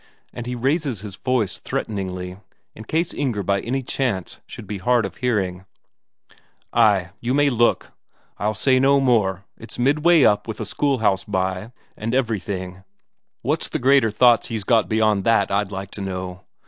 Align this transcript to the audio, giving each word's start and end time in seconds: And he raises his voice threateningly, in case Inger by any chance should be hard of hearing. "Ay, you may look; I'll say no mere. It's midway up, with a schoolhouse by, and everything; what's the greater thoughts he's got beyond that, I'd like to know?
And 0.33 0.47
he 0.47 0.55
raises 0.55 1.01
his 1.01 1.15
voice 1.15 1.59
threateningly, 1.59 2.39
in 2.73 2.85
case 2.85 3.13
Inger 3.13 3.43
by 3.43 3.59
any 3.61 3.83
chance 3.83 4.41
should 4.47 4.65
be 4.65 4.79
hard 4.79 5.05
of 5.05 5.17
hearing. 5.17 5.63
"Ay, 6.73 7.11
you 7.19 7.35
may 7.35 7.51
look; 7.51 7.91
I'll 8.39 8.55
say 8.55 8.79
no 8.79 8.99
mere. 8.99 9.43
It's 9.59 9.77
midway 9.77 10.23
up, 10.23 10.47
with 10.47 10.59
a 10.59 10.65
schoolhouse 10.65 11.23
by, 11.25 11.71
and 11.95 12.15
everything; 12.15 12.83
what's 13.43 13.69
the 13.69 13.77
greater 13.77 14.09
thoughts 14.09 14.47
he's 14.47 14.63
got 14.63 14.89
beyond 14.89 15.23
that, 15.25 15.51
I'd 15.51 15.71
like 15.71 15.91
to 15.91 16.01
know? 16.01 16.45